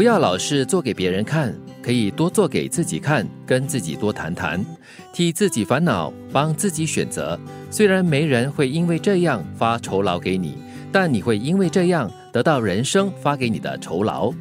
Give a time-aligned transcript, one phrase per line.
[0.00, 4.64] 不要老是做给别人看，可以多做给自己看，跟自己多谈谈，
[5.12, 7.38] 替自己烦恼，帮自己选择。
[7.70, 10.56] 虽然没人会因为这样发酬劳给你，
[10.90, 14.32] 但你会因为这样得到人生发给你的酬劳。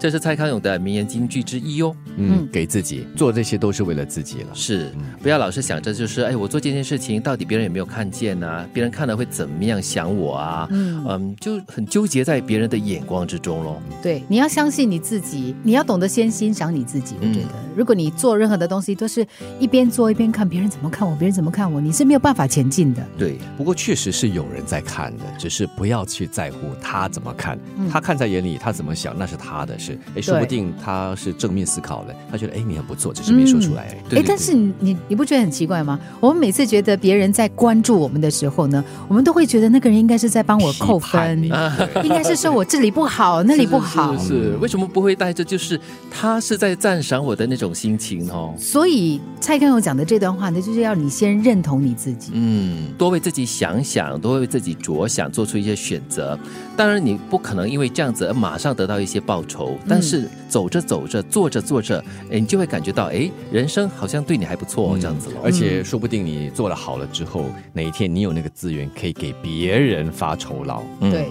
[0.00, 1.94] 这是蔡康永的名言金句之一哦。
[2.16, 4.46] 嗯，给自己做这些都是为了自己了。
[4.54, 4.90] 是，
[5.22, 8.66] 不要老是想着就是，哎，我做这件事情到底别人有没有看见呢？
[8.72, 10.66] 别人看了会怎么样想我啊？
[10.70, 13.80] 嗯嗯，就很纠结在别人的眼光之中喽。
[14.02, 17.16] 对，你要相信你自己，你要懂得先欣赏你自己。
[17.20, 19.26] 我觉得，如果你做任何的东西都是
[19.58, 23.06] 一边做一边看别人怎么看我，别人怎么看我，你是没有办法前进的。
[23.18, 27.58] 对，不过确实是有人在看的，只是不要去在乎他怎么看，
[27.90, 29.89] 他看在眼里，他怎么想那是他的事。
[30.14, 33.96] 哎，说不定他是正面思考的，他觉得哎你很不错，只是没说出来。
[34.14, 35.98] 哎，但是你你你不觉得很奇怪吗？
[36.20, 41.42] 我们每次觉得别人在关注我们的时候呢，我们都会觉得那个人应该是在帮我扣分，
[42.02, 44.16] 应该是说我这里不好，那里不好。
[44.18, 48.54] 是为什么不会带着就是他是在赞赏我的那种心情哦？
[48.58, 56.38] 所以蔡康永讲的这段话呢，就是要你先认同你自己，嗯，多为自己想想，多为自己着想，做出一些选择。
[56.76, 60.28] 当然，你不可能因为这样子而马上得到一些报酬，但是。
[60.50, 65.36] 走着走着，做着做着，哎，你就会感觉到，哎，人生好像对你还不错这样子了。
[65.44, 70.82] 而且，说不定你做了好了之后，哪一天你有那个资源可以给别人发酬劳。
[70.98, 71.28] 对。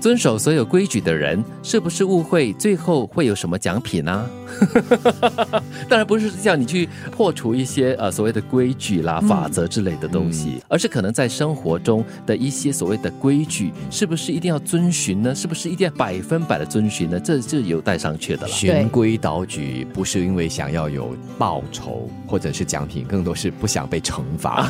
[0.00, 4.26] 遵守所有规矩的人，是不是误会最后会有什么奖品呢？
[5.88, 15.34] 当然不是叫你去破除一些呃所谓的规矩啦、法则之类的东西，而是可能在生活中的一些所谓的规矩，是不是一定要遵循呢？
[15.34, 17.18] 是不是一定要百分百的遵循呢？
[17.18, 18.48] 这就有待商榷的了。
[18.48, 24.66] 循规蹈矩不是因为想要有报酬或者是奖品，更多是不想被惩罚。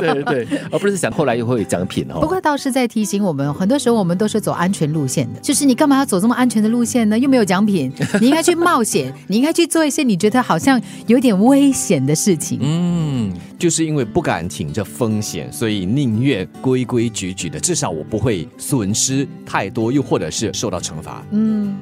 [0.00, 2.20] 对 对，而不是想后来又会有奖品哦。
[2.20, 7.18] 不过倒是在提醒我们，很多时候我们都是走安全路线的，就是你干嘛要走这么安全的路线呢？
[7.18, 12.58] 又没有奖品， 你应该去冒险，你应该去做一些你觉得好像有点危险的事情。
[12.60, 21.24] 嗯，就是因为不敢挺着风险，所以宁愿规规矩矩的，至少我不会损失太多，又或者是受到惩罚。
[21.30, 21.74] 嗯，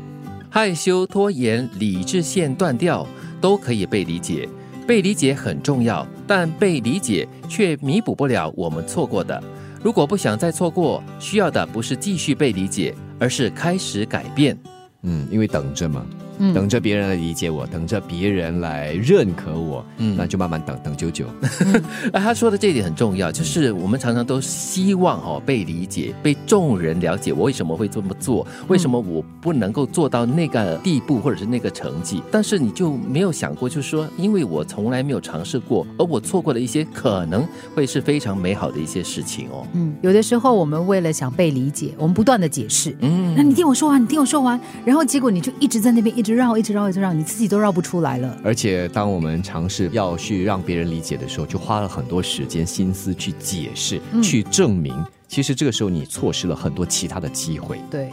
[0.48, 3.04] 害羞、拖延、理智线断掉，
[3.40, 4.48] 都可以被理解。
[4.84, 9.42] 被理解很重要，但被理解却弥补不了我们错过的。
[9.82, 14.56] 如果不想再错过，需要的不是继续被理解，而是开始改变。
[15.03, 16.06] 嗯，因为等着嘛。
[16.54, 21.26] 等着别人来理解我，等着别人来认可我，嗯，那就慢慢等等久久。
[22.12, 27.32] 哎，他说的这一点很重要，就是我们常常都希望哦被理解，被众人了解。
[27.32, 28.47] 我为什么会这么做？
[28.69, 32.22] 为什么我不能够做到那个地步或者是那个成绩？
[32.31, 39.66] 但是你就没有想过，就是说，因为我从来没有尝试过，而我错过了一些可能会是非常美好的一些事情哦。
[39.75, 46.32] 嗯，有的时候我们为了想被理解，我们不断的解释，嗯，那你听我说完，你听我说完，然后结果你就一直在那边一直。
[46.32, 48.36] 绕一直绕一直绕，你自己都绕不出来了。
[48.42, 54.94] 而且，当我们尝试要去让别人理解的时候，就花了很多时间心思去解释、去证明。
[55.28, 57.78] 其实这个时候，你错失了很多其他的机会。
[57.90, 58.10] 对，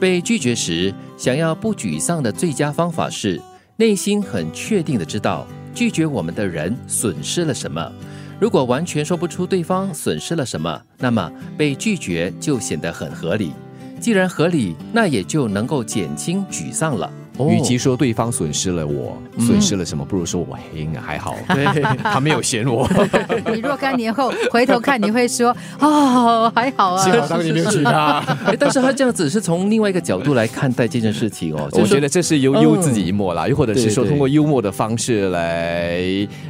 [0.00, 3.40] 被拒绝时，想要不沮丧的最佳方法是
[3.76, 7.92] 内心很确定的知道拒绝我们的人损失了什么。
[8.40, 13.52] 如果完全说不出对方损失了什么，那么被拒绝就显得很合理。
[14.00, 17.12] 既然合理，那也就能够减轻沮丧了。
[17.48, 21.36] 与其说对方损失了我，损失了什么，不如说我应该还好，
[22.02, 22.88] 他没有嫌我。
[23.54, 28.22] 你若干年后回头看，你会说 哦，还好啊，幸好当年没有娶她。
[28.58, 31.68] 但是他这样子是从另外一个角度来看待这件事情哦。
[31.72, 36.00] 我觉得这是幽幽自己一默啦，又或者是说通过幽默的方式来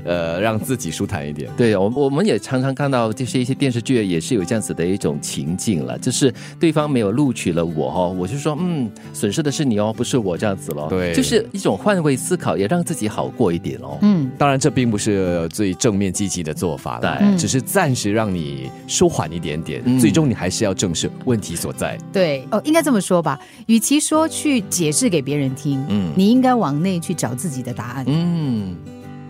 [0.05, 1.51] 呃让自己舒坦一点。
[1.57, 10.80] 对，我我们也常常看到就是一些电视剧也是有这样子的一种情境了，就是对方没有录取了我哦，我就说嗯，损失的是你哦，不是我这样子了。
[10.89, 13.99] 对，就是一种换位思考，也让自己好过一点哦。
[14.03, 19.83] 嗯，当然这并不是最正面积极的做法对，只是暂时让你舒缓一点点。
[19.99, 21.99] 最终你还是要正视问题所在。
[22.13, 23.39] 对，哦，应该这么说吧。
[23.67, 28.05] 与其说去解释给别人听，嗯，你应该往内去找自己的答案。
[28.07, 28.77] 嗯，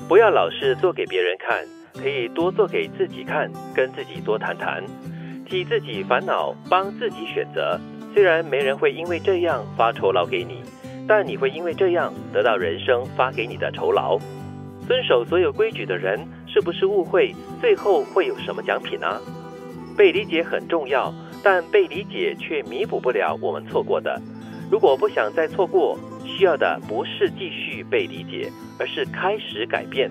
[0.08, 1.64] 不要老是做给别人看，
[2.02, 4.82] 可以多做给自己看，跟自己多谈谈，
[5.48, 7.78] 替自己烦恼，帮自己选择。
[8.12, 10.62] 虽然没人会因为这样发酬劳给你。
[11.06, 14.18] 但你会因为这样得到人生发给你的酬劳。
[14.86, 19.20] 遵守所有规矩的人，是不是误会最后会有什么奖品呢？
[19.96, 21.12] 被理解很重要，
[21.42, 24.20] 但被理解却弥补不了我们错过的。
[24.70, 30.10] 如果不想再错过，需要的不是继续被理解，而是开始改变。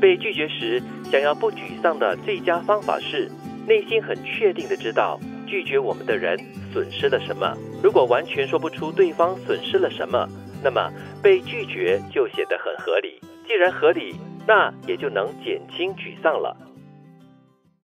[0.00, 3.30] 被拒绝时，想要不沮丧的最佳方法是
[3.66, 6.38] 内心很确定的知道拒绝我们的人。
[6.76, 7.56] 损失了什么。
[7.82, 10.28] 如果完全说不出对方损失了什么，
[10.62, 10.92] 那么
[11.22, 13.18] 被拒绝就显得很合理。
[13.46, 14.14] 既然合理，
[14.46, 16.54] 那也就能减轻沮丧了。